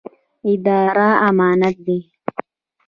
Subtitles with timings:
[0.51, 1.99] اداره امانت دی